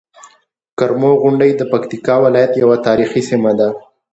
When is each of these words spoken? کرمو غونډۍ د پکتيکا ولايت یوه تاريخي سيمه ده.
کرمو 0.77 1.11
غونډۍ 1.21 1.51
د 1.55 1.61
پکتيکا 1.71 2.15
ولايت 2.25 2.51
یوه 2.61 2.77
تاريخي 2.87 3.21
سيمه 3.29 3.51
ده. 3.59 3.69